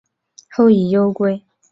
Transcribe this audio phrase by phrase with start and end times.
[0.49, 1.39] 后以忧归。